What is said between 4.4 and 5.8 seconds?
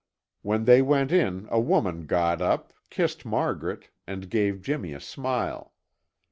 Jimmy a smile.